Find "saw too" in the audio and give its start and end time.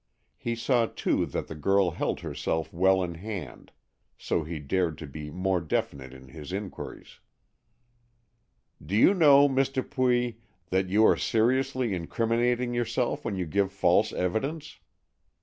0.55-1.27